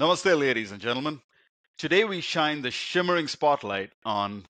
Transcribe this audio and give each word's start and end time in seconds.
Namaste, 0.00 0.36
ladies 0.36 0.72
and 0.72 0.80
gentlemen. 0.80 1.20
Today 1.78 2.02
we 2.02 2.20
shine 2.20 2.62
the 2.62 2.72
shimmering 2.72 3.28
spotlight 3.28 3.92
on 4.04 4.44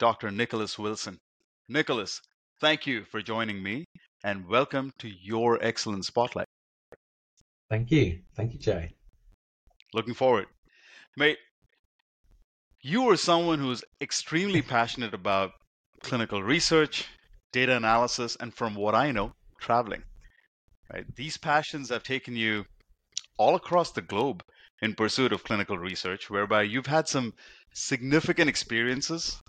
Dr. 0.00 0.32
Nicholas 0.32 0.76
Wilson. 0.76 1.20
Nicholas, 1.68 2.20
thank 2.60 2.84
you 2.84 3.04
for 3.04 3.22
joining 3.22 3.62
me 3.62 3.84
and 4.24 4.48
welcome 4.48 4.90
to 4.98 5.08
your 5.08 5.62
Excellence 5.62 6.08
Spotlight. 6.08 6.48
Thank 7.70 7.92
you. 7.92 8.22
Thank 8.34 8.54
you, 8.54 8.58
Jay. 8.58 8.96
Looking 9.94 10.14
forward. 10.14 10.46
Mate, 11.16 11.38
you 12.82 13.08
are 13.08 13.16
someone 13.16 13.60
who's 13.60 13.84
extremely 14.00 14.62
passionate 14.76 15.14
about 15.14 15.52
clinical 16.02 16.42
research, 16.42 17.06
data 17.52 17.76
analysis, 17.76 18.36
and 18.40 18.52
from 18.52 18.74
what 18.74 18.96
I 18.96 19.12
know, 19.12 19.32
traveling. 19.60 20.02
Right? 20.92 21.04
These 21.14 21.36
passions 21.36 21.90
have 21.90 22.02
taken 22.02 22.34
you 22.34 22.64
all 23.36 23.54
across 23.54 23.92
the 23.92 24.02
globe 24.02 24.42
in 24.80 24.94
pursuit 24.94 25.32
of 25.32 25.44
clinical 25.44 25.78
research, 25.78 26.30
whereby 26.30 26.62
you've 26.62 26.86
had 26.86 27.08
some 27.08 27.34
significant 27.74 28.48
experiences 28.48 29.42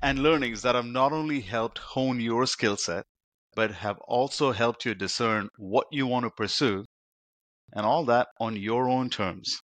and 0.00 0.18
learnings 0.18 0.62
that 0.62 0.74
have 0.74 0.86
not 0.86 1.12
only 1.12 1.40
helped 1.40 1.78
hone 1.78 2.20
your 2.20 2.46
skill 2.46 2.76
set, 2.76 3.06
but 3.54 3.70
have 3.70 3.98
also 4.00 4.52
helped 4.52 4.84
you 4.84 4.94
discern 4.94 5.48
what 5.56 5.86
you 5.90 6.06
want 6.06 6.24
to 6.24 6.30
pursue, 6.30 6.84
and 7.72 7.86
all 7.86 8.04
that 8.04 8.28
on 8.40 8.56
your 8.56 8.88
own 8.88 9.08
terms. 9.10 9.60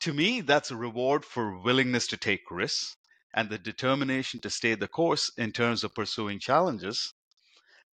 To 0.00 0.12
me, 0.12 0.40
that's 0.40 0.70
a 0.70 0.76
reward 0.76 1.24
for 1.24 1.58
willingness 1.58 2.06
to 2.08 2.16
take 2.16 2.50
risks 2.50 2.96
and 3.32 3.48
the 3.50 3.58
determination 3.58 4.40
to 4.40 4.50
stay 4.50 4.74
the 4.74 4.86
course 4.88 5.30
in 5.36 5.50
terms 5.50 5.82
of 5.82 5.94
pursuing 5.94 6.38
challenges 6.38 7.12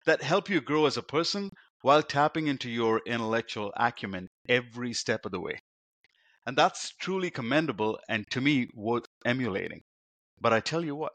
that 0.07 0.23
help 0.23 0.49
you 0.49 0.61
grow 0.61 0.87
as 0.87 0.97
a 0.97 1.03
person 1.03 1.51
while 1.83 2.03
tapping 2.03 2.47
into 2.47 2.69
your 2.69 3.01
intellectual 3.07 3.73
acumen 3.77 4.29
every 4.49 4.93
step 4.93 5.25
of 5.25 5.33
the 5.33 5.41
way. 5.41 5.61
And 6.47 6.57
that's 6.57 6.91
truly 6.91 7.31
commendable 7.31 7.99
and 8.09 8.29
to 8.31 8.41
me 8.41 8.69
worth 8.75 9.07
emulating. 9.25 9.83
But 10.41 10.53
I 10.53 10.61
tell 10.61 10.85
you 10.85 10.95
what, 10.95 11.13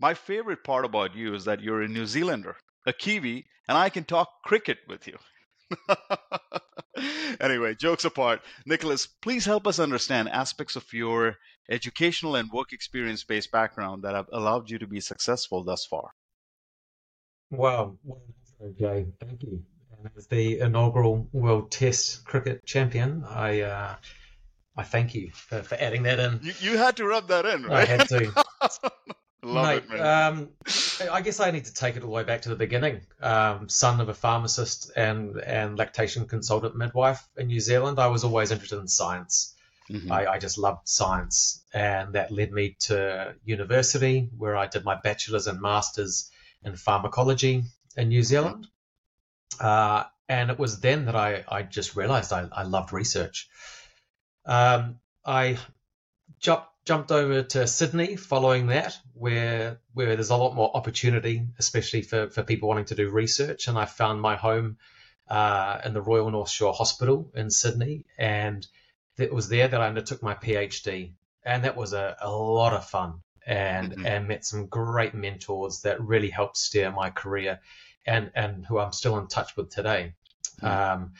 my 0.00 0.14
favorite 0.14 0.62
part 0.62 0.84
about 0.84 1.14
you 1.14 1.34
is 1.34 1.44
that 1.44 1.60
you're 1.60 1.82
a 1.82 1.88
New 1.88 2.06
Zealander, 2.06 2.56
a 2.86 2.92
Kiwi, 2.92 3.46
and 3.66 3.76
I 3.76 3.90
can 3.90 4.04
talk 4.04 4.28
cricket 4.44 4.78
with 4.86 5.06
you. 5.06 5.18
anyway, 7.40 7.74
jokes 7.74 8.04
apart, 8.04 8.40
Nicholas, 8.64 9.06
please 9.06 9.44
help 9.44 9.66
us 9.66 9.78
understand 9.78 10.28
aspects 10.28 10.76
of 10.76 10.92
your 10.92 11.36
educational 11.68 12.36
and 12.36 12.50
work 12.50 12.72
experience 12.72 13.24
based 13.24 13.50
background 13.50 14.04
that 14.04 14.14
have 14.14 14.28
allowed 14.32 14.70
you 14.70 14.78
to 14.78 14.86
be 14.86 15.00
successful 15.00 15.64
thus 15.64 15.84
far. 15.84 16.10
Wow. 17.50 17.98
Jay, 18.78 19.06
thank 19.20 19.42
you. 19.42 19.62
And 19.98 20.10
as 20.16 20.26
the 20.26 20.60
inaugural 20.60 21.28
World 21.32 21.70
Test 21.70 22.24
Cricket 22.24 22.64
Champion, 22.64 23.24
I 23.24 23.62
uh, 23.62 23.96
I 24.78 24.84
thank 24.84 25.14
you 25.14 25.30
for, 25.32 25.62
for 25.62 25.74
adding 25.74 26.04
that 26.04 26.20
in. 26.20 26.38
You, 26.40 26.52
you 26.60 26.78
had 26.78 26.96
to 26.98 27.04
rub 27.04 27.28
that 27.28 27.44
in, 27.44 27.64
right? 27.64 27.82
I 27.82 27.84
had 27.84 28.08
to. 28.08 28.44
Love 29.42 29.66
Mate, 29.66 29.76
it, 29.76 29.90
man. 29.90 30.34
Um, 30.34 30.48
I 31.10 31.20
guess 31.20 31.40
I 31.40 31.50
need 31.50 31.64
to 31.64 31.74
take 31.74 31.96
it 31.96 32.02
all 32.02 32.08
the 32.08 32.14
way 32.14 32.24
back 32.24 32.42
to 32.42 32.48
the 32.48 32.56
beginning. 32.56 33.00
Um, 33.20 33.68
son 33.68 34.00
of 34.00 34.08
a 34.08 34.14
pharmacist 34.14 34.90
and, 34.96 35.36
and 35.40 35.78
lactation 35.78 36.26
consultant 36.26 36.76
midwife 36.76 37.26
in 37.36 37.48
New 37.48 37.60
Zealand, 37.60 37.98
I 37.98 38.08
was 38.08 38.24
always 38.24 38.50
interested 38.50 38.78
in 38.78 38.88
science. 38.88 39.54
Mm-hmm. 39.90 40.12
I, 40.12 40.26
I, 40.26 40.38
just 40.38 40.58
loved 40.58 40.86
science. 40.88 41.64
And 41.72 42.14
that 42.14 42.30
led 42.30 42.52
me 42.52 42.76
to 42.80 43.34
university 43.44 44.28
where 44.36 44.56
I 44.56 44.66
did 44.66 44.84
my 44.84 44.96
bachelor's 44.96 45.46
and 45.46 45.60
master's 45.60 46.30
in 46.62 46.76
pharmacology 46.76 47.62
in 47.96 48.08
New 48.08 48.22
Zealand. 48.22 48.66
Uh, 49.58 50.04
and 50.28 50.50
it 50.50 50.58
was 50.58 50.80
then 50.80 51.06
that 51.06 51.16
I, 51.16 51.44
I 51.48 51.62
just 51.62 51.96
realized 51.96 52.32
I, 52.32 52.48
I 52.52 52.64
loved 52.64 52.92
research. 52.92 53.48
Um, 54.48 54.98
I 55.24 55.58
jumped 56.40 56.68
jumped 56.86 57.12
over 57.12 57.42
to 57.42 57.66
Sydney 57.66 58.16
following 58.16 58.68
that, 58.68 58.98
where 59.12 59.78
where 59.92 60.16
there's 60.16 60.30
a 60.30 60.36
lot 60.36 60.54
more 60.54 60.74
opportunity, 60.74 61.46
especially 61.58 62.00
for, 62.00 62.30
for 62.30 62.42
people 62.42 62.68
wanting 62.68 62.86
to 62.86 62.94
do 62.94 63.10
research. 63.10 63.68
And 63.68 63.78
I 63.78 63.84
found 63.84 64.22
my 64.22 64.36
home 64.36 64.78
uh, 65.28 65.80
in 65.84 65.92
the 65.92 66.00
Royal 66.00 66.30
North 66.30 66.48
Shore 66.48 66.72
Hospital 66.72 67.30
in 67.34 67.50
Sydney, 67.50 68.06
and 68.16 68.66
it 69.18 69.32
was 69.32 69.50
there 69.50 69.68
that 69.68 69.80
I 69.80 69.88
undertook 69.88 70.22
my 70.22 70.34
PhD, 70.34 71.12
and 71.44 71.64
that 71.64 71.76
was 71.76 71.92
a, 71.92 72.16
a 72.22 72.30
lot 72.30 72.72
of 72.72 72.86
fun, 72.86 73.20
and 73.46 73.92
mm-hmm. 73.92 74.06
and 74.06 74.28
met 74.28 74.46
some 74.46 74.66
great 74.66 75.12
mentors 75.12 75.82
that 75.82 76.00
really 76.00 76.30
helped 76.30 76.56
steer 76.56 76.90
my 76.90 77.10
career, 77.10 77.60
and 78.06 78.30
and 78.34 78.64
who 78.64 78.78
I'm 78.78 78.92
still 78.92 79.18
in 79.18 79.26
touch 79.26 79.58
with 79.58 79.68
today. 79.68 80.14
Mm-hmm. 80.62 81.02
Um, 81.02 81.12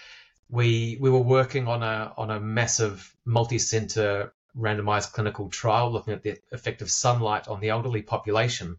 we 0.51 0.97
we 1.01 1.11
were 1.11 1.19
working 1.19 1.69
on 1.69 1.83
a 1.83 2.13
on 2.17 2.31
a 2.31 2.41
massive 2.41 3.15
multi-center 3.25 4.33
randomized 4.57 5.13
clinical 5.13 5.49
trial 5.49 5.93
looking 5.93 6.15
at 6.15 6.23
the 6.23 6.39
effect 6.53 6.83
of 6.83 6.91
sunlight 6.91 7.49
on 7.49 7.61
the 7.61 7.69
elderly 7.69 8.03
population. 8.03 8.77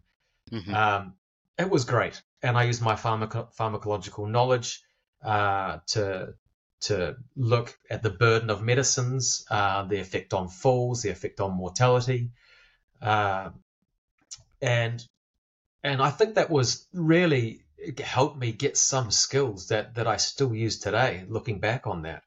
Mm-hmm. 0.50 0.74
Um, 0.74 1.14
it 1.58 1.70
was 1.70 1.84
great, 1.84 2.20
and 2.42 2.56
I 2.56 2.64
used 2.64 2.82
my 2.82 2.94
pharmaco- 2.94 3.54
pharmacological 3.54 4.28
knowledge 4.28 4.82
uh, 5.22 5.78
to 5.88 6.34
to 6.80 7.16
look 7.36 7.78
at 7.90 8.02
the 8.02 8.10
burden 8.10 8.48
of 8.48 8.62
medicines, 8.62 9.44
uh, 9.50 9.84
the 9.84 10.00
effect 10.00 10.32
on 10.32 10.48
falls, 10.48 11.02
the 11.02 11.10
effect 11.10 11.38
on 11.40 11.52
mortality, 11.52 12.30
uh, 13.02 13.50
and 14.60 15.06
and 15.84 16.02
I 16.02 16.10
think 16.10 16.34
that 16.34 16.50
was 16.50 16.86
really 16.92 17.62
helped 17.98 18.38
me 18.38 18.52
get 18.52 18.76
some 18.76 19.10
skills 19.10 19.68
that 19.68 19.94
that 19.94 20.06
I 20.06 20.16
still 20.16 20.54
use 20.54 20.78
today. 20.78 21.24
Looking 21.28 21.60
back 21.60 21.86
on 21.86 22.02
that, 22.02 22.22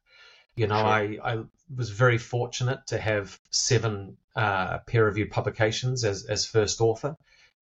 you 0.56 0.68
know, 0.68 0.78
sure. 0.78 0.86
I 0.86 1.18
I 1.24 1.44
was 1.76 1.90
very 1.90 2.18
fortunate 2.18 2.88
to 2.88 2.98
have 2.98 3.40
seven 3.50 4.18
uh, 4.36 4.80
peer 4.80 5.06
reviewed 5.06 5.32
publications 5.32 6.04
as 6.04 6.26
as 6.26 6.46
first 6.46 6.82
author. 6.82 7.16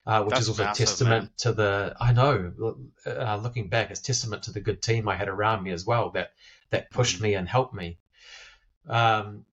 Uh, 0.04 0.24
which 0.24 0.30
That's 0.30 0.42
is 0.42 0.48
also 0.48 0.64
massive, 0.64 0.86
testament 0.86 1.22
man. 1.22 1.30
to 1.38 1.52
the 1.52 1.96
I 2.00 2.12
know 2.12 2.74
uh, 3.06 3.36
looking 3.36 3.68
back, 3.68 3.92
it's 3.92 4.00
testament 4.00 4.42
to 4.44 4.52
the 4.52 4.60
good 4.60 4.82
team 4.82 5.08
I 5.08 5.14
had 5.14 5.28
around 5.28 5.62
me 5.62 5.70
as 5.70 5.86
well 5.86 6.10
that 6.10 6.32
that 6.70 6.90
pushed 6.90 7.16
mm-hmm. 7.16 7.24
me 7.24 7.34
and 7.34 7.48
helped 7.48 7.72
me. 7.72 7.98
Um, 8.88 9.44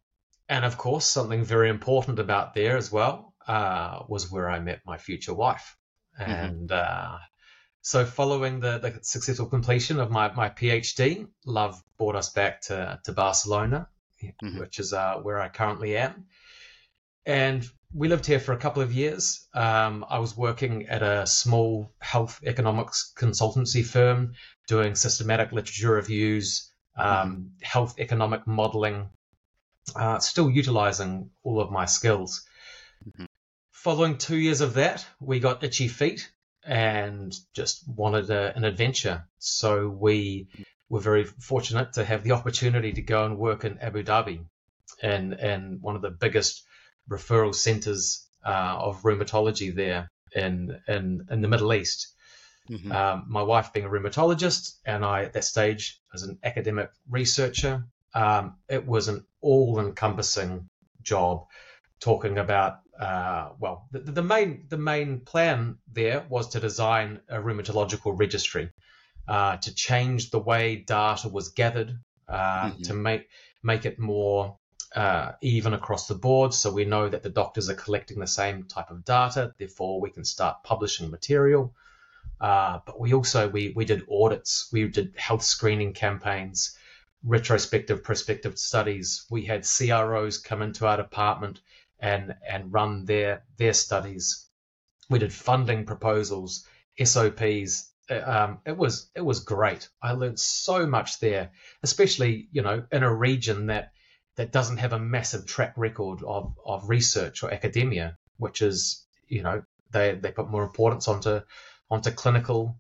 and 0.48 0.66
of 0.66 0.76
course, 0.76 1.06
something 1.06 1.44
very 1.44 1.70
important 1.70 2.18
about 2.18 2.56
there 2.56 2.78
as 2.78 2.92
well 2.92 3.36
uh, 3.48 4.04
was 4.08 4.32
where 4.32 4.50
I 4.50 4.60
met 4.60 4.82
my 4.86 4.98
future 4.98 5.36
wife, 5.36 5.78
mm-hmm. 6.20 6.32
and 6.32 6.70
mm-hmm. 6.70 7.24
So, 7.82 8.06
following 8.06 8.60
the, 8.60 8.78
the 8.78 9.00
successful 9.02 9.46
completion 9.46 10.00
of 10.00 10.12
my, 10.12 10.34
my 10.34 10.50
PhD, 10.50 11.28
love 11.46 11.82
brought 11.98 12.16
us 12.16 12.30
back 12.30 12.62
to, 12.64 13.00
to 13.06 13.14
Barcelona, 13.14 13.88
mm-hmm. 14.22 14.60
which 14.60 14.80
is 14.80 14.94
uh, 14.94 15.16
where 15.22 15.40
I 15.40 15.48
currently 15.48 15.96
am. 15.96 16.26
And 17.26 17.66
we 17.94 18.08
lived 18.08 18.26
here 18.26 18.40
for 18.40 18.54
a 18.54 18.58
couple 18.58 18.82
of 18.82 18.94
years. 18.94 19.48
Um, 19.54 20.06
I 20.10 20.20
was 20.20 20.36
working 20.36 20.88
at 20.88 21.02
a 21.02 21.26
small 21.26 21.92
health 22.00 22.42
economics 22.46 23.14
consultancy 23.18 23.86
firm 23.86 24.34
doing 24.68 24.96
systematic 24.96 25.52
literature 25.52 25.92
reviews, 25.92 26.72
um, 26.98 27.08
mm-hmm. 27.08 27.42
health 27.62 27.96
economic 27.98 28.46
modeling, 28.46 29.10
uh, 29.96 30.20
still 30.20 30.50
utilizing 30.50 31.30
all 31.44 31.62
of 31.62 31.72
my 31.72 31.86
skills. 31.86 32.46
Mm-hmm. 33.08 33.26
Following 33.72 34.18
two 34.18 34.38
years 34.38 34.60
of 34.60 34.74
that, 34.74 35.06
we 35.22 35.40
got 35.40 35.64
itchy 35.64 35.88
feet 35.88 36.30
and 36.66 37.36
just 37.54 37.84
wanted 37.88 38.30
a, 38.30 38.56
an 38.56 38.64
adventure. 38.64 39.26
So 39.38 39.88
we 39.90 40.48
were 40.90 41.00
very 41.00 41.24
fortunate 41.24 41.94
to 41.94 42.04
have 42.04 42.24
the 42.24 42.32
opportunity 42.32 42.94
to 42.94 43.02
go 43.02 43.26
and 43.26 43.38
work 43.38 43.64
in 43.64 43.80
Abu 43.80 44.04
Dhabi, 44.04 44.46
and 45.02 45.34
and 45.34 45.82
one 45.82 45.96
of 45.96 46.02
the 46.02 46.10
biggest 46.10 46.64
referral 47.10 47.54
centers 47.54 48.28
uh, 48.46 48.76
of 48.80 49.02
rheumatology 49.04 49.74
there 49.74 50.10
in 50.34 50.80
in 50.88 51.28
in 51.32 51.42
the 51.42 51.48
Middle 51.48 51.74
East. 51.74 52.14
Mm-hmm. 52.70 52.92
Um, 52.92 53.26
my 53.28 53.42
wife 53.42 53.74
being 53.74 53.88
a 53.88 53.90
rheumatologist, 53.90 54.76
and 54.86 55.04
I 55.04 55.24
at 55.24 55.34
that 55.34 55.44
stage 55.44 56.00
as 56.14 56.22
an 56.24 56.38
academic 56.44 56.92
researcher, 57.10 57.84
um, 58.14 58.58
it 58.68 58.86
was 58.86 59.08
an 59.08 59.26
all-encompassing 59.42 60.70
job, 61.02 61.46
talking 62.00 62.38
about 62.38 62.80
uh, 63.00 63.50
well, 63.60 63.88
the, 63.92 64.00
the, 64.00 64.22
main 64.22 64.66
the 64.68 64.78
main 64.78 65.22
plan 65.22 65.78
there 65.92 66.26
was 66.30 66.50
to 66.50 66.60
design 66.60 67.22
a 67.30 67.38
rheumatological 67.38 68.18
registry 68.20 68.70
uh, 69.28 69.56
to 69.58 69.74
change 69.74 70.32
the 70.32 70.40
way 70.40 70.76
data 70.76 71.30
was 71.30 71.50
gathered 71.50 71.98
uh, 72.28 72.70
mm-hmm. 72.70 72.82
to 72.84 72.94
make 72.94 73.30
make 73.64 73.86
it 73.86 74.00
more 74.00 74.58
uh, 74.96 75.32
even 75.42 75.74
across 75.74 76.08
the 76.08 76.16
board, 76.16 76.54
so 76.54 76.72
we 76.72 76.84
know 76.84 77.08
that 77.08 77.24
the 77.24 77.30
doctors 77.30 77.70
are 77.70 77.76
collecting 77.76 78.20
the 78.20 78.28
same 78.28 78.64
type 78.64 78.90
of 78.90 79.06
data. 79.06 79.54
Therefore, 79.58 80.02
we 80.02 80.10
can 80.10 80.26
start 80.26 80.64
publishing 80.64 81.10
material. 81.10 81.74
Uh, 82.42 82.80
but 82.86 83.00
we 83.00 83.14
also 83.14 83.48
we 83.48 83.72
we 83.76 83.86
did 83.86 84.06
audits, 84.12 84.68
we 84.74 84.88
did 84.88 85.14
health 85.18 85.44
screening 85.44 85.94
campaigns, 85.94 86.76
retrospective, 87.24 88.04
prospective 88.04 88.58
studies. 88.58 89.26
We 89.30 89.46
had 89.46 89.64
CROs 89.64 90.38
come 90.38 90.62
into 90.62 90.88
our 90.88 90.98
department 90.98 91.62
and 92.00 92.36
and 92.48 92.74
run 92.74 93.06
their 93.06 93.44
their 93.58 93.74
studies. 93.74 94.46
We 95.10 95.20
did 95.20 95.34
funding 95.34 95.86
proposals, 95.86 96.66
SOPs. 97.04 97.92
Uh, 98.10 98.22
um, 98.26 98.60
it 98.66 98.78
was 98.78 99.10
it 99.16 99.22
was 99.22 99.42
great. 99.42 99.90
I 100.02 100.14
learned 100.14 100.40
so 100.40 100.86
much 100.86 101.20
there, 101.20 101.52
especially 101.84 102.48
you 102.52 102.62
know 102.62 102.86
in 102.92 103.04
a 103.04 103.14
region 103.14 103.68
that 103.68 103.92
that 104.40 104.54
doesn't 104.54 104.78
have 104.78 104.94
a 104.94 105.00
massive 105.00 105.46
track 105.46 105.74
record 105.76 106.24
of, 106.24 106.56
of 106.66 106.88
research 106.88 107.44
or 107.44 107.52
academia, 107.52 108.18
which 108.38 108.62
is, 108.62 109.06
you 109.28 109.44
know, 109.44 109.62
they, 109.92 110.16
they 110.16 110.32
put 110.32 110.50
more 110.50 110.64
importance 110.64 111.10
onto 111.10 111.42
onto 111.92 112.12
clinical 112.12 112.80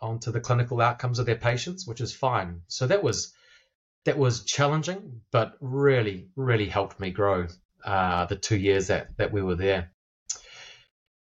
onto 0.00 0.30
the 0.30 0.40
clinical 0.40 0.80
outcomes 0.82 1.18
of 1.18 1.24
their 1.24 1.36
patients, 1.36 1.86
which 1.86 2.02
is 2.02 2.12
fine. 2.12 2.60
So 2.68 2.86
that 2.86 3.02
was 3.02 3.32
that 4.04 4.18
was 4.18 4.44
challenging, 4.44 5.22
but 5.30 5.56
really, 5.60 6.28
really 6.36 6.68
helped 6.68 7.00
me 7.00 7.10
grow 7.10 7.48
uh, 7.84 8.26
the 8.26 8.36
two 8.36 8.56
years 8.56 8.88
that, 8.88 9.16
that 9.16 9.32
we 9.32 9.42
were 9.42 9.56
there. 9.56 9.92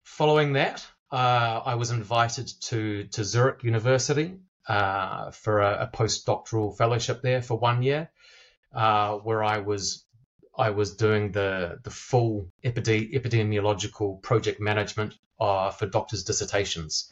Following 0.03 0.53
that, 0.53 0.85
uh, 1.11 1.61
I 1.65 1.75
was 1.75 1.91
invited 1.91 2.51
to, 2.61 3.05
to 3.05 3.23
Zurich 3.23 3.63
University 3.63 4.39
uh, 4.67 5.31
for 5.31 5.61
a, 5.61 5.83
a, 5.83 5.97
postdoctoral 5.97 6.77
fellowship 6.77 7.21
there 7.21 7.41
for 7.41 7.57
one 7.57 7.81
year, 7.81 8.11
uh, 8.73 9.15
where 9.15 9.43
I 9.43 9.59
was 9.59 10.05
I 10.55 10.69
was 10.71 10.95
doing 10.95 11.31
the 11.31 11.79
the 11.83 11.89
full 11.89 12.51
epide- 12.63 13.13
epidemiological 13.13 14.21
project 14.21 14.59
management 14.59 15.15
uh, 15.39 15.71
for 15.71 15.87
doctors' 15.87 16.23
dissertations. 16.23 17.11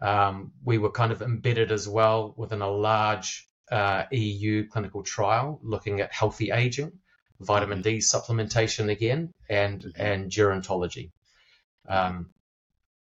Um, 0.00 0.52
we 0.62 0.78
were 0.78 0.90
kind 0.90 1.10
of 1.10 1.22
embedded 1.22 1.72
as 1.72 1.88
well 1.88 2.34
within 2.36 2.62
a 2.62 2.70
large 2.70 3.48
uh, 3.70 4.04
EU 4.12 4.68
clinical 4.68 5.02
trial 5.02 5.58
looking 5.62 6.00
at 6.00 6.12
healthy 6.12 6.50
aging, 6.50 6.92
vitamin. 7.44 7.82
D 7.82 7.98
supplementation 7.98 8.90
again, 8.90 9.32
and 9.48 9.82
mm-hmm. 9.82 10.00
and 10.00 10.30
gerontology. 10.30 11.10
Um, 11.88 12.30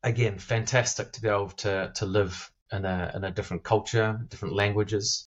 again, 0.03 0.39
fantastic 0.39 1.13
to 1.13 1.23
be 1.23 1.29
able 1.29 1.51
to 1.51 1.93
to 1.97 2.07
live 2.07 2.51
in 2.73 2.85
a 2.85 3.13
in 3.15 3.25
a 3.25 3.31
different 3.31 3.63
culture, 3.63 4.21
different 4.29 4.55
languages. 4.55 5.29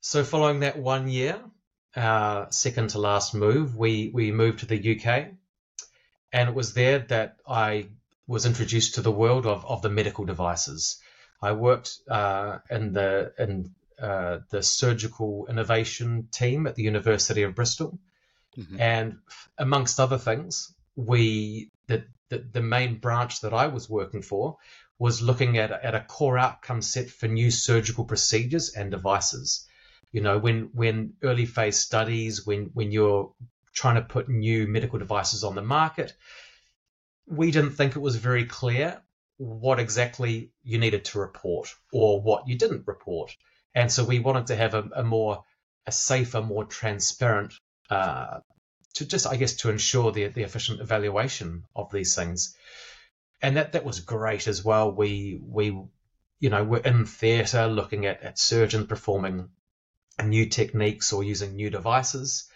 So 0.00 0.24
following 0.24 0.60
that 0.60 0.78
one 0.78 1.08
year, 1.08 1.40
uh, 1.94 2.50
second 2.50 2.90
to 2.90 2.98
last 2.98 3.34
move, 3.34 3.76
we 3.76 4.10
we 4.12 4.32
moved 4.32 4.60
to 4.60 4.66
the 4.66 4.96
UK, 4.96 5.28
and 6.32 6.48
it 6.48 6.54
was 6.54 6.74
there 6.74 7.00
that 7.00 7.36
I 7.46 7.88
was 8.26 8.46
introduced 8.46 8.94
to 8.94 9.02
the 9.02 9.12
world 9.12 9.46
of, 9.46 9.64
of 9.66 9.82
the 9.82 9.90
medical 9.90 10.24
devices. 10.24 11.00
I 11.42 11.52
worked 11.52 11.98
uh, 12.08 12.58
in 12.70 12.92
the 12.92 13.32
in 13.38 13.74
uh, 14.02 14.40
the 14.50 14.62
surgical 14.62 15.46
innovation 15.48 16.28
team 16.32 16.66
at 16.66 16.74
the 16.74 16.82
University 16.82 17.44
of 17.44 17.54
Bristol. 17.54 18.00
Mm-hmm. 18.58 18.80
And 18.80 19.18
amongst 19.56 20.00
other 20.00 20.18
things, 20.18 20.74
we 20.96 21.70
the, 21.86 22.04
the, 22.28 22.38
the 22.38 22.62
main 22.62 22.98
branch 22.98 23.42
that 23.42 23.54
I 23.54 23.68
was 23.68 23.88
working 23.88 24.22
for 24.22 24.58
was 24.98 25.22
looking 25.22 25.56
at, 25.56 25.70
at 25.70 25.94
a 25.94 26.00
core 26.00 26.36
outcome 26.36 26.82
set 26.82 27.10
for 27.10 27.28
new 27.28 27.50
surgical 27.50 28.04
procedures 28.04 28.74
and 28.74 28.90
devices. 28.90 29.66
You 30.10 30.20
know, 30.20 30.36
when 30.38 30.70
when 30.74 31.14
early 31.22 31.46
phase 31.46 31.78
studies, 31.78 32.44
when 32.44 32.70
when 32.74 32.90
you're 32.90 33.32
trying 33.72 33.94
to 33.94 34.02
put 34.02 34.28
new 34.28 34.66
medical 34.66 34.98
devices 34.98 35.44
on 35.44 35.54
the 35.54 35.62
market, 35.62 36.12
we 37.26 37.52
didn't 37.52 37.76
think 37.76 37.94
it 37.94 38.00
was 38.00 38.16
very 38.16 38.46
clear 38.46 39.00
what 39.38 39.80
exactly 39.80 40.50
you 40.62 40.78
needed 40.78 41.04
to 41.04 41.18
report 41.18 41.74
or 41.92 42.20
what 42.20 42.48
you 42.48 42.58
didn't 42.58 42.86
report. 42.86 43.34
And 43.74 43.90
so 43.90 44.04
we 44.04 44.18
wanted 44.18 44.48
to 44.48 44.56
have 44.56 44.74
a, 44.74 44.88
a 44.96 45.02
more, 45.02 45.44
a 45.86 45.92
safer, 45.92 46.42
more 46.42 46.64
transparent, 46.64 47.54
uh, 47.90 48.40
to 48.94 49.06
just, 49.06 49.26
I 49.26 49.36
guess, 49.36 49.54
to 49.56 49.70
ensure 49.70 50.12
the, 50.12 50.28
the 50.28 50.42
efficient 50.42 50.80
evaluation 50.80 51.64
of 51.74 51.90
these 51.90 52.14
things. 52.14 52.54
And 53.40 53.56
that, 53.56 53.72
that 53.72 53.84
was 53.84 54.00
great 54.00 54.46
as 54.46 54.64
well. 54.64 54.92
We, 54.92 55.40
we, 55.42 55.66
you 56.38 56.50
know, 56.50 56.62
we're 56.62 56.78
in 56.78 57.06
theatre 57.06 57.66
looking 57.66 58.06
at, 58.06 58.22
at 58.22 58.38
surgeons 58.38 58.86
performing 58.86 59.48
new 60.22 60.46
techniques 60.46 61.12
or 61.12 61.24
using 61.24 61.54
new 61.54 61.70
devices. 61.70 62.48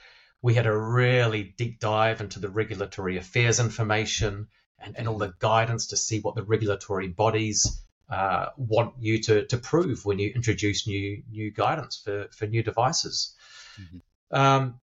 We 0.43 0.55
had 0.55 0.67
a 0.67 0.79
really 0.79 1.55
deep 1.57 1.81
dive 1.81 2.21
into 2.21 2.39
the 2.39 2.51
regulatory 2.51 3.17
affairs 3.17 3.59
information 3.59 4.49
and, 4.79 4.97
and 4.97 5.09
all 5.09 5.19
the 5.19 5.33
guidance 5.39 5.89
to 5.89 5.97
see 5.97 6.21
what 6.21 6.35
the 6.35 6.45
regulatory 6.45 7.09
bodies 7.09 7.83
uh, 8.09 8.47
want 8.57 8.95
you 9.01 9.21
to, 9.23 9.47
to 9.47 9.59
prove 9.59 10.05
when 10.05 10.19
you 10.19 10.31
introduce 10.35 10.87
new 10.87 11.23
new 11.31 11.51
guidance 11.51 12.01
for, 12.05 12.29
for 12.33 12.47
new 12.47 12.63
devices. 12.63 13.35
Mm-hmm. 13.81 14.37
Um, 14.37 14.81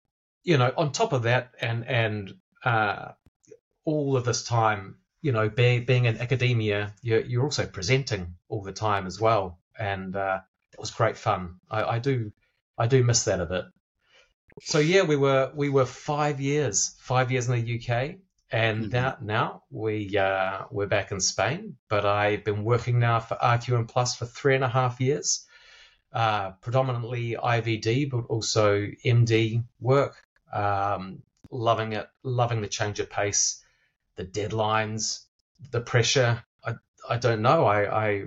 you 0.44 0.58
know, 0.58 0.72
on 0.78 0.92
top 0.92 1.14
of 1.14 1.24
that, 1.24 1.52
and 1.62 1.86
and 1.86 2.34
uh, 2.64 3.10
all 3.86 4.16
of 4.16 4.26
this 4.26 4.44
time, 4.44 4.96
you 5.22 5.32
know, 5.32 5.50
being 5.50 5.86
being 5.86 6.06
in 6.06 6.18
academia, 6.18 6.94
you're, 7.02 7.22
you're 7.22 7.44
also 7.44 7.66
presenting 7.66 8.36
all 8.48 8.62
the 8.62 8.72
time 8.72 9.06
as 9.06 9.20
well, 9.20 9.60
and 9.78 10.16
uh, 10.16 10.40
it 10.74 10.80
was 10.80 10.92
great 10.92 11.18
fun. 11.18 11.60
I, 11.70 11.84
I 11.84 12.00
do 12.00 12.32
I 12.78 12.88
do 12.88 13.04
miss 13.04 13.26
that 13.26 13.42
a 13.42 13.46
bit. 13.46 13.66
So 14.62 14.80
yeah, 14.80 15.04
we 15.04 15.16
were 15.16 15.52
we 15.54 15.70
were 15.70 15.86
five 15.86 16.40
years 16.40 16.96
five 17.00 17.32
years 17.32 17.50
in 17.50 17.64
the 17.64 17.76
UK, 17.80 18.16
and 18.52 18.86
mm-hmm. 18.86 18.92
now, 18.92 19.18
now 19.22 19.64
we 19.70 20.18
uh, 20.18 20.64
we're 20.72 20.88
back 20.88 21.12
in 21.12 21.20
Spain, 21.20 21.78
but 21.88 22.06
I've 22.06 22.44
been 22.44 22.64
working 22.64 23.00
now 23.00 23.20
for 23.20 23.36
RQM 23.36 23.88
Plus 23.88 24.16
for 24.16 24.26
three 24.26 24.56
and 24.56 24.64
a 24.64 24.70
half 24.70 25.00
years, 25.00 25.46
uh, 26.14 26.52
predominantly 26.62 27.36
IVD, 27.36 28.10
but 28.10 28.26
also 28.28 28.88
MD 29.06 29.64
work. 29.80 30.16
Um, 30.52 31.22
loving 31.52 31.94
it, 31.94 32.08
loving 32.24 32.62
the 32.62 32.68
change 32.68 33.00
of 33.00 33.10
pace, 33.10 33.64
the 34.16 34.26
deadlines, 34.26 35.24
the 35.72 35.82
pressure. 35.82 36.44
I, 36.64 36.76
I 37.08 37.18
don't 37.18 37.42
know. 37.42 37.66
I, 37.66 38.08
I 38.08 38.24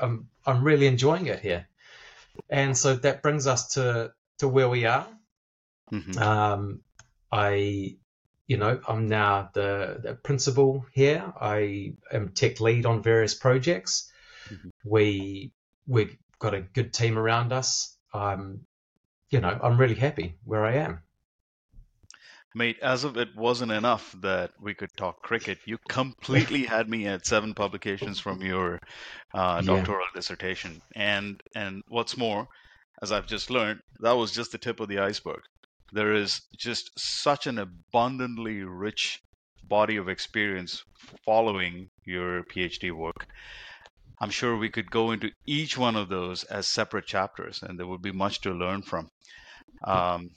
I'm 0.00 0.28
I'm 0.46 0.62
really 0.64 0.86
enjoying 0.86 1.26
it 1.26 1.40
here, 1.40 1.66
and 2.50 2.76
so 2.76 2.96
that 2.96 3.22
brings 3.22 3.46
us 3.46 3.74
to 3.74 4.12
to 4.38 4.48
where 4.48 4.68
we 4.68 4.84
are. 4.84 5.06
Mm-hmm. 5.92 6.18
Um, 6.18 6.80
I 7.30 7.96
you 8.46 8.58
know, 8.58 8.80
I'm 8.86 9.08
now 9.08 9.50
the, 9.54 10.00
the 10.02 10.14
principal 10.14 10.84
here. 10.92 11.32
I 11.40 11.94
am 12.12 12.30
tech 12.30 12.60
lead 12.60 12.86
on 12.86 13.02
various 13.02 13.34
projects. 13.34 14.10
Mm-hmm. 14.50 14.68
We 14.84 15.52
we've 15.86 16.16
got 16.38 16.54
a 16.54 16.60
good 16.60 16.92
team 16.92 17.18
around 17.18 17.52
us. 17.52 17.96
I'm, 18.12 18.66
you 19.30 19.40
know, 19.40 19.58
I'm 19.62 19.78
really 19.78 19.94
happy 19.94 20.36
where 20.44 20.64
I 20.64 20.74
am. 20.74 21.00
Mate, 22.56 22.78
as 22.80 23.04
if 23.04 23.16
it 23.16 23.34
wasn't 23.34 23.72
enough 23.72 24.14
that 24.20 24.52
we 24.60 24.74
could 24.74 24.90
talk 24.96 25.22
cricket, 25.22 25.58
you 25.64 25.76
completely 25.88 26.64
had 26.74 26.88
me 26.88 27.06
at 27.06 27.26
seven 27.26 27.52
publications 27.54 28.20
from 28.20 28.42
your 28.42 28.78
uh, 29.32 29.60
doctoral 29.60 29.98
yeah. 30.00 30.18
dissertation, 30.18 30.80
and 30.94 31.42
and 31.56 31.82
what's 31.88 32.16
more, 32.16 32.46
as 33.02 33.10
I've 33.10 33.26
just 33.26 33.50
learned, 33.50 33.80
that 34.00 34.12
was 34.12 34.30
just 34.30 34.52
the 34.52 34.58
tip 34.58 34.78
of 34.78 34.88
the 34.88 35.00
iceberg 35.00 35.42
there 35.92 36.12
is 36.12 36.40
just 36.56 36.90
such 36.98 37.46
an 37.46 37.58
abundantly 37.58 38.62
rich 38.62 39.20
body 39.68 39.96
of 39.96 40.08
experience 40.08 40.82
following 41.24 41.88
your 42.04 42.42
PhD 42.44 42.92
work. 42.92 43.26
I'm 44.20 44.30
sure 44.30 44.56
we 44.56 44.70
could 44.70 44.90
go 44.90 45.10
into 45.10 45.30
each 45.46 45.76
one 45.76 45.96
of 45.96 46.08
those 46.08 46.44
as 46.44 46.66
separate 46.66 47.06
chapters, 47.06 47.62
and 47.62 47.78
there 47.78 47.86
would 47.86 48.02
be 48.02 48.12
much 48.12 48.40
to 48.42 48.52
learn 48.52 48.82
from. 48.82 49.08
Um, 49.84 50.30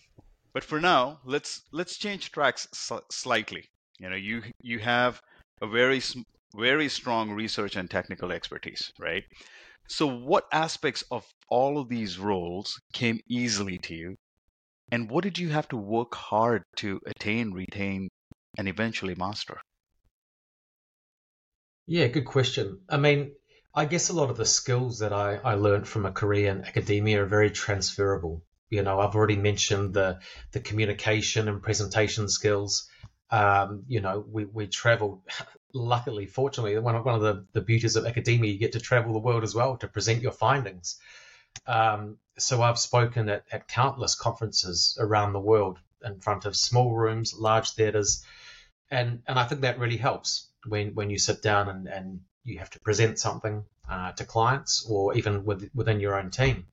but 0.54 0.64
for 0.64 0.80
now, 0.80 1.20
let's 1.24 1.62
let's 1.72 1.98
change 1.98 2.32
tracks 2.32 2.68
slightly. 3.12 3.70
You 4.00 4.10
know, 4.10 4.16
you 4.16 4.44
you 4.62 4.80
have 4.80 5.22
a 5.62 5.68
very 5.68 6.02
very 6.56 6.90
strong 6.90 7.32
research 7.32 7.76
and 7.76 7.90
technical 7.90 8.32
expertise, 8.32 8.92
right? 9.00 9.24
So, 9.88 10.08
what 10.08 10.46
aspects 10.52 11.04
of 11.12 11.26
all 11.50 11.78
of 11.80 11.90
these 11.90 12.20
roles 12.20 12.80
came 12.94 13.20
easily 13.30 13.78
to 13.80 13.96
you, 13.96 14.18
and 14.92 15.10
what 15.10 15.24
did 15.24 15.38
you 15.38 15.50
have 15.50 15.68
to 15.70 15.78
work 15.78 16.16
hard 16.16 16.64
to 16.78 17.00
attain, 17.06 17.52
retain, 17.52 18.10
and 18.58 18.68
eventually 18.68 19.16
master? 19.16 19.60
Yeah, 21.86 22.08
good 22.08 22.26
question. 22.26 22.82
I 22.90 22.98
mean, 22.98 23.34
I 23.74 23.86
guess 23.86 24.10
a 24.10 24.14
lot 24.14 24.30
of 24.30 24.38
the 24.38 24.46
skills 24.46 25.00
that 25.00 25.14
I, 25.14 25.36
I 25.36 25.54
learned 25.54 25.88
from 25.88 26.06
a 26.06 26.12
career 26.12 26.52
in 26.52 26.66
academia 26.66 27.24
are 27.24 27.28
very 27.28 27.52
transferable. 27.52 28.44
You 28.70 28.82
know, 28.84 29.00
I've 29.00 29.16
already 29.16 29.38
mentioned 29.38 29.94
the 29.94 30.20
the 30.52 30.60
communication 30.60 31.48
and 31.48 31.62
presentation 31.62 32.28
skills. 32.28 32.90
Um, 33.30 33.84
you 33.88 34.02
know, 34.02 34.26
we, 34.28 34.46
we 34.46 34.68
travel, 34.68 35.24
luckily, 35.74 36.26
fortunately, 36.26 36.78
one 36.80 36.96
of, 36.96 37.06
one 37.06 37.16
of 37.16 37.22
the, 37.22 37.46
the 37.54 37.62
beauties 37.62 37.96
of 37.96 38.06
academia, 38.06 38.52
you 38.52 38.58
get 38.58 38.72
to 38.74 38.80
travel 38.80 39.14
the 39.14 39.20
world 39.20 39.44
as 39.44 39.54
well 39.54 39.78
to 39.78 39.88
present 39.88 40.22
your 40.22 40.32
findings. 40.32 40.98
Um, 41.66 42.18
so 42.38 42.62
I've 42.62 42.80
spoken 42.80 43.30
at, 43.30 43.44
at 43.52 43.68
countless 43.68 44.16
conferences 44.16 44.98
around 45.00 45.34
the 45.34 45.40
world 45.40 45.80
in 46.04 46.20
front 46.20 46.46
of 46.46 46.56
small 46.56 46.96
rooms, 46.96 47.34
large 47.34 47.72
theaters, 47.72 48.24
and 48.90 49.22
and 49.28 49.38
I 49.38 49.46
think 49.46 49.62
that 49.62 49.80
really 49.80 49.98
helps 49.98 50.50
when 50.66 50.94
when 50.96 51.10
you 51.10 51.18
sit 51.18 51.42
down 51.42 51.70
and, 51.70 51.88
and 51.88 52.22
you 52.44 52.60
have 52.60 52.70
to 52.72 52.80
present 52.80 53.20
something 53.20 53.66
uh, 53.90 54.12
to 54.14 54.26
clients 54.26 54.86
or 54.90 55.16
even 55.16 55.44
with, 55.46 55.70
within 55.74 56.00
your 56.00 56.18
own 56.18 56.30
team. 56.30 56.68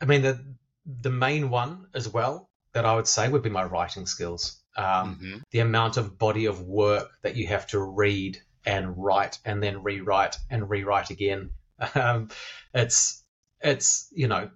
I 0.00 0.04
mean 0.04 0.22
the 0.22 0.44
the 0.86 1.10
main 1.10 1.50
one 1.50 1.86
as 1.94 2.08
well 2.08 2.50
that 2.72 2.84
I 2.84 2.94
would 2.94 3.08
say 3.08 3.28
would 3.28 3.42
be 3.42 3.50
my 3.50 3.64
writing 3.64 4.06
skills. 4.06 4.60
Um, 4.76 4.84
mm-hmm. 5.16 5.36
The 5.50 5.60
amount 5.60 5.96
of 5.96 6.18
body 6.18 6.46
of 6.46 6.60
work 6.60 7.10
that 7.22 7.36
you 7.36 7.46
have 7.46 7.66
to 7.68 7.80
read 7.80 8.38
and 8.66 8.96
write 8.96 9.38
and 9.44 9.62
then 9.62 9.82
rewrite 9.82 10.36
and 10.50 10.68
rewrite 10.68 11.10
again. 11.10 11.50
Um, 11.96 12.28
it's 12.72 13.23
it's 13.64 14.08
you 14.12 14.28
know 14.28 14.50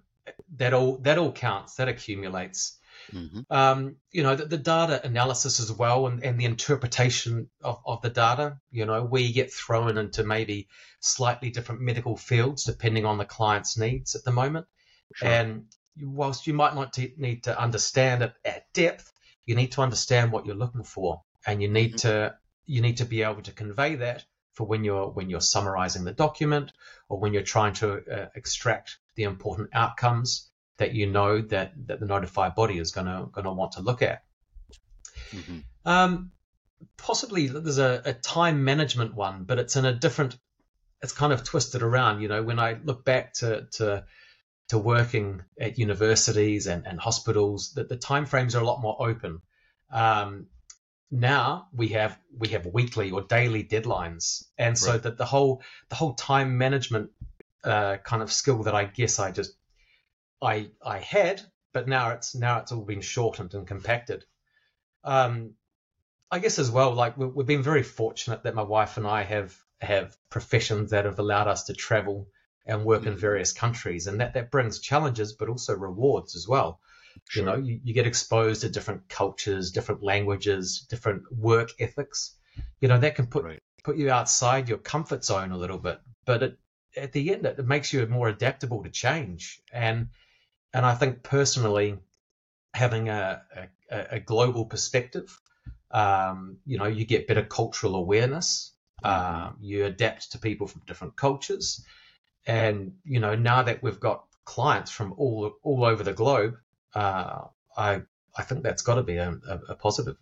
that 0.55 0.73
all 0.73 0.97
that 0.99 1.17
all 1.17 1.31
counts 1.31 1.75
that 1.75 1.89
accumulates 1.89 2.79
Mm-hmm. 3.13 3.41
Um, 3.49 3.95
you 4.11 4.23
know, 4.23 4.35
the, 4.35 4.45
the, 4.45 4.57
data 4.57 5.01
analysis 5.03 5.59
as 5.59 5.71
well 5.71 6.07
and, 6.07 6.23
and 6.23 6.39
the 6.39 6.45
interpretation 6.45 7.49
of, 7.63 7.79
of 7.85 8.01
the 8.01 8.09
data, 8.09 8.59
you 8.71 8.85
know, 8.85 9.03
we 9.03 9.31
get 9.31 9.51
thrown 9.51 9.97
into 9.97 10.23
maybe 10.23 10.67
slightly 10.99 11.49
different 11.49 11.81
medical 11.81 12.17
fields 12.17 12.63
depending 12.63 13.05
on 13.05 13.17
the 13.17 13.25
client's 13.25 13.77
needs 13.77 14.15
at 14.15 14.23
the 14.23 14.31
moment. 14.31 14.67
Sure. 15.15 15.27
And 15.27 15.65
whilst 16.01 16.47
you 16.47 16.53
might 16.53 16.75
not 16.75 16.97
need 17.17 17.43
to 17.43 17.59
understand 17.59 18.21
it 18.21 18.33
at 18.45 18.71
depth, 18.73 19.11
you 19.45 19.55
need 19.55 19.71
to 19.73 19.81
understand 19.81 20.31
what 20.31 20.45
you're 20.45 20.55
looking 20.55 20.83
for 20.83 21.21
and 21.45 21.61
you 21.61 21.69
need 21.69 21.95
mm-hmm. 21.95 22.07
to 22.09 22.35
you 22.65 22.81
need 22.81 22.97
to 22.97 23.05
be 23.05 23.23
able 23.23 23.41
to 23.41 23.51
convey 23.51 23.95
that 23.95 24.23
for 24.59 24.65
when 24.65 24.83
you're 24.83 25.07
when 25.07 25.29
you're 25.29 25.39
summarizing 25.39 26.03
the 26.03 26.11
document 26.11 26.73
or 27.07 27.17
when 27.17 27.31
you're 27.31 27.41
trying 27.55 27.71
to 27.71 27.93
uh, 27.93 28.27
extract 28.35 28.97
the 29.15 29.23
important 29.23 29.69
outcomes 29.71 30.51
that 30.79 30.93
you 30.93 31.09
know 31.09 31.39
that, 31.39 31.71
that 31.87 32.01
the 32.01 32.05
notified 32.05 32.55
body 32.55 32.77
is 32.77 32.91
going 32.91 33.07
to 33.07 33.29
going 33.31 33.45
to 33.45 33.53
want 33.53 33.71
to 33.71 33.81
look 33.81 34.01
at. 34.01 34.21
Mm-hmm. 35.31 35.59
Um, 35.85 36.31
possibly 36.97 37.47
there's 37.47 37.77
a, 37.77 38.01
a, 38.03 38.11
time 38.13 38.65
management 38.65 39.15
one, 39.15 39.45
but 39.45 39.59
it's 39.59 39.77
in 39.77 39.85
a 39.85 39.93
different. 39.93 40.37
It's 41.01 41.13
kind 41.13 41.31
of 41.31 41.45
twisted 41.45 41.81
around. 41.81 42.19
You 42.19 42.27
know, 42.27 42.43
when 42.43 42.59
I 42.59 42.79
look 42.83 43.05
back 43.05 43.35
to 43.35 43.65
to 43.77 44.03
to 44.67 44.77
working 44.77 45.41
at 45.57 45.79
universities 45.79 46.67
and, 46.67 46.85
and 46.85 46.99
hospitals, 46.99 47.71
that 47.75 47.87
the 47.87 47.97
timeframes 47.97 48.55
are 48.55 48.61
a 48.61 48.65
lot 48.65 48.81
more 48.81 48.97
open. 48.99 49.39
Um, 49.89 50.47
now 51.11 51.67
we 51.73 51.89
have 51.89 52.17
we 52.37 52.49
have 52.49 52.65
weekly 52.65 53.11
or 53.11 53.21
daily 53.21 53.63
deadlines, 53.63 54.43
and 54.57 54.77
so 54.77 54.91
right. 54.91 55.03
that 55.03 55.17
the 55.17 55.25
whole 55.25 55.61
the 55.89 55.95
whole 55.95 56.13
time 56.13 56.57
management 56.57 57.11
uh, 57.63 57.97
kind 57.97 58.21
of 58.21 58.31
skill 58.31 58.63
that 58.63 58.75
I 58.75 58.85
guess 58.85 59.19
I 59.19 59.31
just 59.31 59.53
I 60.41 60.69
I 60.83 60.99
had, 60.99 61.41
but 61.73 61.87
now 61.87 62.11
it's 62.11 62.35
now 62.35 62.59
it's 62.59 62.71
all 62.71 62.85
been 62.85 63.01
shortened 63.01 63.53
and 63.53 63.67
compacted. 63.67 64.23
Um, 65.03 65.55
I 66.31 66.39
guess 66.39 66.59
as 66.59 66.69
well, 66.69 66.93
like 66.93 67.17
we've 67.17 67.47
been 67.47 67.63
very 67.63 67.83
fortunate 67.83 68.43
that 68.43 68.53
my 68.53 68.63
wife 68.63 68.97
and 68.97 69.07
I 69.07 69.23
have 69.23 69.57
have 69.81 70.15
professions 70.29 70.91
that 70.91 71.05
have 71.05 71.19
allowed 71.19 71.47
us 71.47 71.63
to 71.65 71.73
travel 71.73 72.27
and 72.65 72.85
work 72.85 73.01
mm-hmm. 73.01 73.13
in 73.13 73.17
various 73.17 73.51
countries, 73.51 74.05
and 74.05 74.21
that 74.21 74.35
that 74.35 74.51
brings 74.51 74.79
challenges, 74.79 75.33
but 75.33 75.49
also 75.49 75.75
rewards 75.75 76.35
as 76.35 76.47
well. 76.47 76.79
Sure. 77.27 77.43
You 77.43 77.49
know, 77.49 77.57
you, 77.57 77.79
you 77.83 77.93
get 77.93 78.07
exposed 78.07 78.61
to 78.61 78.69
different 78.69 79.07
cultures, 79.09 79.71
different 79.71 80.03
languages, 80.03 80.85
different 80.89 81.23
work 81.31 81.71
ethics. 81.79 82.35
You 82.81 82.87
know, 82.87 82.99
that 82.99 83.15
can 83.15 83.27
put 83.27 83.43
right. 83.43 83.59
put 83.83 83.97
you 83.97 84.09
outside 84.11 84.69
your 84.69 84.77
comfort 84.77 85.23
zone 85.23 85.51
a 85.51 85.57
little 85.57 85.77
bit, 85.77 85.99
but 86.25 86.43
it, 86.43 86.59
at 86.97 87.11
the 87.11 87.31
end, 87.33 87.45
it, 87.45 87.59
it 87.59 87.67
makes 87.67 87.93
you 87.93 88.05
more 88.07 88.29
adaptable 88.29 88.83
to 88.83 88.89
change. 88.89 89.61
And 89.71 90.09
and 90.73 90.85
I 90.85 90.95
think 90.95 91.23
personally, 91.23 91.97
having 92.73 93.09
a, 93.09 93.41
a, 93.89 94.15
a 94.15 94.19
global 94.19 94.65
perspective, 94.65 95.39
um, 95.91 96.57
you 96.65 96.77
know, 96.77 96.85
you 96.85 97.05
get 97.05 97.27
better 97.27 97.43
cultural 97.43 97.95
awareness. 97.95 98.71
Uh, 99.03 99.51
you 99.61 99.85
adapt 99.85 100.33
to 100.33 100.37
people 100.37 100.67
from 100.67 100.81
different 100.85 101.15
cultures, 101.15 101.85
and 102.45 102.95
you 103.05 103.21
know, 103.21 103.33
now 103.35 103.63
that 103.63 103.81
we've 103.81 103.99
got 103.99 104.25
clients 104.43 104.91
from 104.91 105.13
all 105.17 105.53
all 105.63 105.85
over 105.85 106.03
the 106.03 106.11
globe, 106.11 106.57
uh, 106.95 107.45
I 107.77 108.01
I 108.37 108.43
think 108.43 108.63
that's 108.63 108.81
got 108.81 108.95
to 108.95 109.03
be 109.03 109.17
a, 109.17 109.29
a, 109.29 109.59
a 109.69 109.75
positive. 109.75 110.17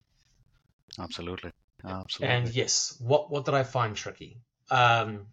Absolutely, 0.99 1.51
absolutely. 1.83 2.35
And 2.35 2.47
yes, 2.49 2.97
what 2.99 3.31
what 3.31 3.45
did 3.45 3.53
I 3.53 3.63
find 3.63 3.95
tricky? 3.95 4.39
Um, 4.69 5.27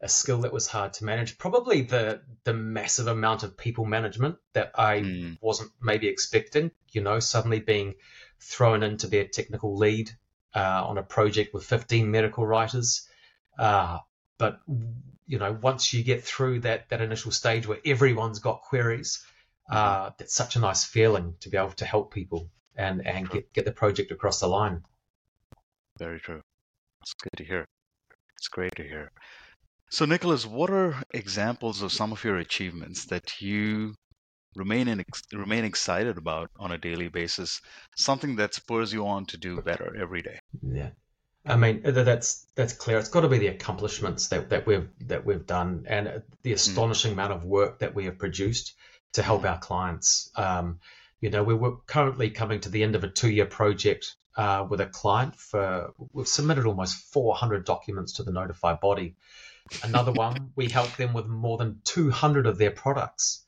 a 0.00 0.08
skill 0.08 0.42
that 0.42 0.52
was 0.52 0.68
hard 0.68 0.92
to 0.94 1.04
manage. 1.04 1.38
Probably 1.38 1.82
the 1.82 2.22
the 2.44 2.54
massive 2.54 3.08
amount 3.08 3.42
of 3.42 3.56
people 3.56 3.84
management 3.84 4.36
that 4.52 4.72
I 4.74 5.00
mm. 5.00 5.38
wasn't 5.40 5.70
maybe 5.82 6.08
expecting. 6.08 6.70
You 6.92 7.02
know, 7.02 7.18
suddenly 7.20 7.60
being 7.60 7.94
thrown 8.40 8.82
in 8.82 8.98
to 8.98 9.08
be 9.08 9.18
a 9.18 9.28
technical 9.28 9.76
lead 9.76 10.10
uh, 10.54 10.84
on 10.86 10.98
a 10.98 11.02
project 11.02 11.52
with 11.52 11.64
15 11.64 12.10
medical 12.10 12.46
writers. 12.46 13.08
Uh, 13.58 13.98
but 14.38 14.60
you 15.26 15.38
know, 15.38 15.58
once 15.60 15.92
you 15.92 16.02
get 16.04 16.24
through 16.24 16.60
that 16.60 16.88
that 16.90 17.00
initial 17.00 17.32
stage 17.32 17.66
where 17.66 17.78
everyone's 17.84 18.38
got 18.38 18.62
queries, 18.62 19.24
uh, 19.68 20.10
that's 20.18 20.34
such 20.34 20.56
a 20.56 20.60
nice 20.60 20.84
feeling 20.84 21.34
to 21.40 21.50
be 21.50 21.56
able 21.56 21.72
to 21.72 21.84
help 21.84 22.12
people 22.12 22.48
and 22.76 23.06
and 23.06 23.28
get 23.28 23.52
get 23.52 23.64
the 23.64 23.72
project 23.72 24.10
across 24.10 24.40
the 24.40 24.46
line. 24.46 24.82
Very 25.98 26.20
true. 26.20 26.40
It's 27.02 27.14
good 27.14 27.36
to 27.38 27.44
hear. 27.44 27.66
It's 28.36 28.48
great 28.48 28.74
to 28.76 28.82
hear. 28.82 29.10
So, 29.90 30.04
Nicholas, 30.04 30.46
what 30.46 30.70
are 30.70 31.02
examples 31.12 31.82
of 31.82 31.92
some 31.92 32.12
of 32.12 32.22
your 32.22 32.36
achievements 32.36 33.06
that 33.06 33.40
you 33.40 33.94
remain 34.54 34.86
in, 34.86 35.04
remain 35.32 35.64
excited 35.64 36.18
about 36.18 36.50
on 36.56 36.72
a 36.72 36.78
daily 36.78 37.08
basis? 37.08 37.60
Something 37.96 38.36
that 38.36 38.54
spurs 38.54 38.92
you 38.92 39.06
on 39.06 39.26
to 39.26 39.38
do 39.38 39.60
better 39.62 39.96
every 40.00 40.22
day. 40.22 40.38
Yeah, 40.62 40.90
I 41.44 41.56
mean 41.56 41.82
that's 41.82 42.46
that's 42.54 42.74
clear. 42.74 42.98
It's 42.98 43.08
got 43.08 43.22
to 43.22 43.28
be 43.28 43.38
the 43.38 43.48
accomplishments 43.48 44.28
that, 44.28 44.50
that 44.50 44.66
we've 44.66 44.88
that 45.06 45.24
we've 45.24 45.46
done 45.46 45.86
and 45.88 46.22
the 46.42 46.50
mm. 46.50 46.54
astonishing 46.54 47.10
mm. 47.10 47.14
amount 47.14 47.32
of 47.32 47.44
work 47.44 47.78
that 47.78 47.94
we 47.94 48.04
have 48.04 48.18
produced 48.18 48.74
to 49.14 49.22
help 49.22 49.42
mm. 49.42 49.50
our 49.50 49.58
clients. 49.58 50.30
Um, 50.36 50.80
you 51.20 51.30
know, 51.30 51.42
we're 51.42 51.76
currently 51.86 52.30
coming 52.30 52.60
to 52.60 52.68
the 52.68 52.82
end 52.82 52.94
of 52.94 53.04
a 53.04 53.08
two-year 53.08 53.46
project 53.46 54.14
uh, 54.36 54.66
with 54.68 54.80
a 54.80 54.86
client 54.86 55.34
for 55.34 55.92
we've 56.12 56.28
submitted 56.28 56.66
almost 56.66 57.12
400 57.12 57.64
documents 57.64 58.14
to 58.14 58.22
the 58.22 58.30
notified 58.30 58.78
body 58.80 59.16
Another 59.82 60.12
one, 60.12 60.52
we 60.56 60.68
help 60.68 60.96
them 60.96 61.12
with 61.12 61.26
more 61.26 61.58
than 61.58 61.80
200 61.84 62.46
of 62.46 62.58
their 62.58 62.70
products. 62.70 63.44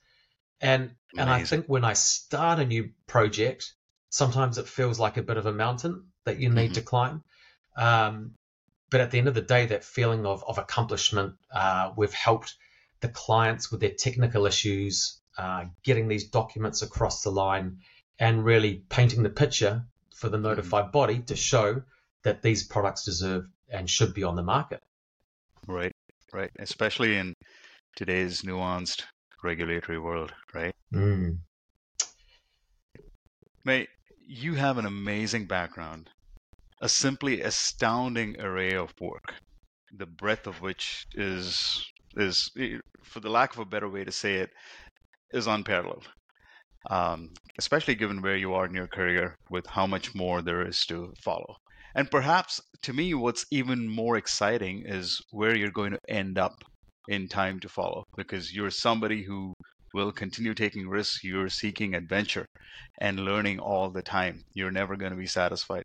And 0.60 0.94
Amazing. 1.14 1.18
and 1.18 1.30
I 1.30 1.44
think 1.44 1.66
when 1.66 1.84
I 1.84 1.94
start 1.94 2.58
a 2.58 2.66
new 2.66 2.90
project, 3.06 3.72
sometimes 4.10 4.58
it 4.58 4.68
feels 4.68 4.98
like 5.00 5.16
a 5.16 5.22
bit 5.22 5.36
of 5.36 5.46
a 5.46 5.52
mountain 5.52 6.08
that 6.24 6.38
you 6.38 6.50
need 6.50 6.66
mm-hmm. 6.66 6.74
to 6.74 6.82
climb. 6.82 7.24
Um, 7.76 8.32
but 8.90 9.00
at 9.00 9.10
the 9.10 9.18
end 9.18 9.28
of 9.28 9.34
the 9.34 9.40
day, 9.40 9.66
that 9.66 9.84
feeling 9.84 10.26
of, 10.26 10.44
of 10.46 10.58
accomplishment, 10.58 11.34
uh, 11.54 11.92
we've 11.96 12.12
helped 12.12 12.56
the 13.00 13.08
clients 13.08 13.70
with 13.70 13.80
their 13.80 13.94
technical 13.96 14.46
issues, 14.46 15.19
uh, 15.40 15.64
getting 15.82 16.09
these 16.09 16.28
documents 16.28 16.82
across 16.82 17.23
the 17.23 17.30
line, 17.30 17.78
and 18.18 18.44
really 18.44 18.82
painting 18.88 19.23
the 19.23 19.30
picture 19.30 19.85
for 20.14 20.28
the 20.28 20.38
notified 20.38 20.85
mm-hmm. 20.85 20.92
body 20.92 21.18
to 21.20 21.37
show 21.37 21.82
that 22.23 22.42
these 22.42 22.62
products 22.62 23.04
deserve 23.04 23.47
and 23.70 23.88
should 23.88 24.12
be 24.12 24.25
on 24.25 24.37
the 24.37 24.42
market. 24.42 24.82
Right 25.66 25.92
right? 26.32 26.50
Especially 26.59 27.16
in 27.16 27.35
today's 27.97 28.42
nuanced 28.42 29.02
regulatory 29.42 29.99
world, 29.99 30.32
right? 30.54 30.75
Mm. 30.92 31.38
Mate, 33.64 33.88
you 34.26 34.54
have 34.54 34.78
an 34.78 34.87
amazing 34.87 35.47
background, 35.47 36.09
a 36.80 36.88
simply 36.88 37.42
astounding 37.42 38.40
array 38.40 38.75
of 38.75 38.92
work, 39.00 39.35
the 39.97 40.06
breadth 40.06 40.47
of 40.47 40.61
which 40.61 41.06
is 41.14 41.85
is, 42.16 42.50
for 43.04 43.20
the 43.20 43.30
lack 43.30 43.52
of 43.54 43.61
a 43.61 43.64
better 43.64 43.88
way 43.88 44.04
to 44.04 44.11
say 44.11 44.35
it, 44.35 44.50
is 45.32 45.46
unparalleled. 45.46 46.08
Um, 46.88 47.28
especially 47.58 47.94
given 47.94 48.22
where 48.22 48.37
you 48.37 48.54
are 48.54 48.64
in 48.64 48.75
your 48.75 48.87
career, 48.87 49.34
with 49.50 49.66
how 49.66 49.87
much 49.87 50.14
more 50.14 50.40
there 50.40 50.66
is 50.66 50.87
to 50.87 51.12
follow. 51.22 51.56
And 51.94 52.10
perhaps 52.10 52.60
to 52.82 52.92
me, 52.92 53.12
what's 53.12 53.44
even 53.50 53.87
more 53.87 54.16
exciting 54.16 54.84
is 54.87 55.20
where 55.30 55.54
you're 55.54 55.70
going 55.70 55.92
to 55.92 55.99
end 56.08 56.38
up 56.38 56.54
in 57.08 57.28
time 57.28 57.60
to 57.60 57.68
follow, 57.68 58.04
because 58.16 58.54
you're 58.54 58.70
somebody 58.70 59.22
who 59.22 59.52
will 59.92 60.12
continue 60.12 60.54
taking 60.54 60.88
risks. 60.88 61.25
You're 61.25 61.49
seeking 61.49 61.94
adventure 61.94 62.46
and 63.00 63.20
learning 63.20 63.58
all 63.58 63.90
the 63.90 64.02
time. 64.02 64.40
You're 64.54 64.70
never 64.70 64.96
going 64.96 65.12
to 65.12 65.18
be 65.18 65.26
satisfied. 65.26 65.82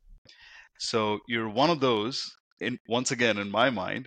So 0.79 1.19
you're 1.27 1.49
one 1.49 1.69
of 1.69 1.79
those, 1.79 2.23
in, 2.61 2.77
once 2.87 3.11
again, 3.11 3.37
in 3.37 3.49
my 3.49 3.69
mind, 3.69 4.05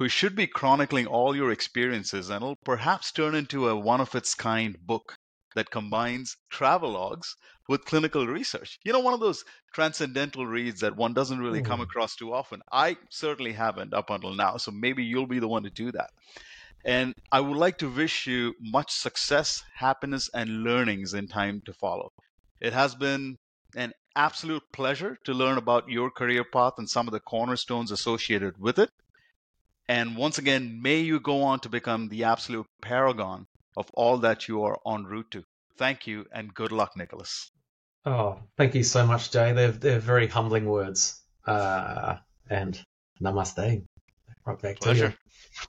who 0.00 0.08
should 0.08 0.34
be 0.34 0.46
chronicling 0.46 1.06
all 1.06 1.36
your 1.36 1.52
experiences 1.52 2.30
and 2.30 2.42
will 2.42 2.56
perhaps 2.64 3.12
turn 3.12 3.34
into 3.34 3.68
a 3.68 3.76
one 3.76 4.00
of 4.00 4.14
its 4.14 4.34
kind 4.34 4.74
book 4.86 5.14
that 5.54 5.70
combines 5.70 6.38
travelogues 6.50 7.34
with 7.68 7.84
clinical 7.84 8.26
research. 8.26 8.78
You 8.82 8.94
know, 8.94 9.00
one 9.00 9.12
of 9.12 9.20
those 9.20 9.44
transcendental 9.74 10.46
reads 10.46 10.80
that 10.80 10.96
one 10.96 11.12
doesn't 11.12 11.40
really 11.40 11.60
come 11.60 11.80
mm. 11.80 11.82
across 11.82 12.16
too 12.16 12.32
often. 12.32 12.62
I 12.72 12.96
certainly 13.10 13.52
haven't 13.52 13.92
up 13.92 14.08
until 14.08 14.32
now, 14.32 14.56
so 14.56 14.70
maybe 14.70 15.04
you'll 15.04 15.26
be 15.26 15.38
the 15.38 15.48
one 15.48 15.64
to 15.64 15.70
do 15.70 15.92
that. 15.92 16.08
And 16.82 17.14
I 17.30 17.40
would 17.40 17.58
like 17.58 17.76
to 17.78 17.90
wish 17.90 18.26
you 18.26 18.54
much 18.58 18.90
success, 18.92 19.62
happiness, 19.74 20.30
and 20.32 20.64
learnings 20.64 21.12
in 21.12 21.28
time 21.28 21.60
to 21.66 21.74
follow. 21.74 22.10
It 22.58 22.72
has 22.72 22.94
been 22.94 23.36
an 23.76 23.92
absolute 24.16 24.62
pleasure 24.72 25.18
to 25.24 25.34
learn 25.34 25.58
about 25.58 25.90
your 25.90 26.10
career 26.10 26.42
path 26.42 26.78
and 26.78 26.88
some 26.88 27.06
of 27.06 27.12
the 27.12 27.20
cornerstones 27.20 27.90
associated 27.90 28.56
with 28.56 28.78
it. 28.78 28.88
And 29.90 30.16
once 30.16 30.38
again, 30.38 30.80
may 30.80 31.00
you 31.00 31.18
go 31.18 31.42
on 31.42 31.58
to 31.60 31.68
become 31.68 32.08
the 32.08 32.22
absolute 32.22 32.68
paragon 32.80 33.48
of 33.76 33.90
all 33.92 34.18
that 34.18 34.46
you 34.46 34.62
are 34.62 34.78
en 34.86 35.02
route 35.02 35.32
to. 35.32 35.42
Thank 35.78 36.06
you 36.06 36.26
and 36.30 36.54
good 36.54 36.70
luck, 36.70 36.96
Nicholas. 36.96 37.50
Oh, 38.06 38.38
thank 38.56 38.76
you 38.76 38.84
so 38.84 39.04
much, 39.04 39.32
Jay. 39.32 39.52
They're, 39.52 39.72
they're 39.72 39.98
very 39.98 40.28
humbling 40.28 40.66
words. 40.66 41.20
Uh, 41.44 42.18
and 42.48 42.80
namaste. 43.20 43.82
Right 44.46 44.62
back 44.62 44.78
Pleasure. 44.78 45.08
to 45.08 45.12
you. 45.12 45.66